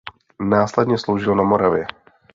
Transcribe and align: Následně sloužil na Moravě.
Následně 0.39 0.97
sloužil 0.97 1.35
na 1.35 1.43
Moravě. 1.43 1.87